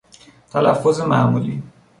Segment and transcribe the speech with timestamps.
[0.51, 1.63] تلفظ معمولی